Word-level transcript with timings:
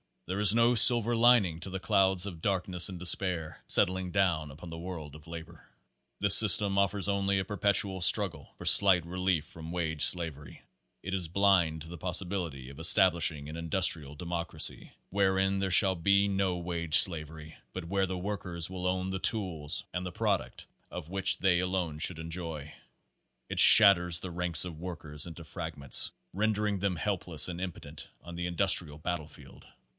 There 0.25 0.39
is 0.39 0.55
no 0.55 0.75
silver 0.75 1.15
lin 1.15 1.43
ing 1.45 1.59
to 1.59 1.69
the 1.69 1.79
clouds 1.79 2.25
of 2.25 2.41
darkness 2.41 2.87
and 2.89 2.97
despair 2.97 3.61
settling 3.67 4.11
down 4.11 4.49
upon 4.49 4.69
the 4.69 4.77
world 4.79 5.13
of 5.13 5.27
labor. 5.27 5.67
This 6.21 6.37
system 6.37 6.77
offers 6.77 7.07
only 7.09 7.37
a 7.37 7.43
perpetual 7.45 8.01
struggle 8.01 8.55
for 8.57 8.65
slight 8.65 9.05
relief 9.05 9.45
from 9.45 9.73
wage 9.73 10.03
slavery. 10.05 10.61
It 11.03 11.13
is 11.13 11.27
blind 11.27 11.81
to 11.83 11.89
the 11.89 11.97
pos 11.99 12.21
sibility 12.23 12.71
of 12.71 12.79
establishing 12.79 13.47
an 13.49 13.57
industrial 13.57 14.15
democracy, 14.15 14.93
where 15.09 15.37
in 15.37 15.59
there 15.59 15.69
shall 15.69 15.95
be 15.95 16.27
no 16.29 16.57
wage 16.57 16.97
slavery, 16.97 17.57
but 17.73 17.85
where 17.85 18.05
the 18.07 18.17
work 18.17 18.45
ers 18.45 18.69
will 18.71 18.87
own 18.87 19.09
the 19.09 19.19
tools 19.19 19.83
which 19.83 19.85
they 19.85 19.87
operate, 19.87 19.97
and 19.97 20.05
the 20.05 20.11
prod 20.13 20.39
uct 20.41 20.65
of 20.89 21.09
which 21.09 21.39
they 21.39 21.59
alone 21.59 21.99
should 21.99 22.19
enjoy. 22.19 22.73
It 23.49 23.59
shatters 23.59 24.21
the 24.21 24.31
ranks 24.31 24.65
of 24.65 24.77
the 24.77 24.81
workers 24.83 25.27
into 25.27 25.43
fragments, 25.43 26.11
rendering 26.33 26.79
them 26.79 26.95
helpless 26.95 27.47
and 27.49 27.59
impotent 27.61 28.07
on 28.23 28.33
the 28.35 28.47
industrial 28.47 28.97
battlefield. 28.97 29.67